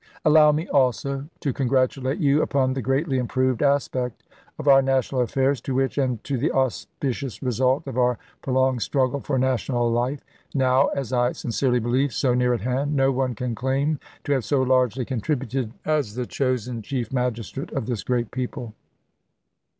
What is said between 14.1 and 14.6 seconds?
to have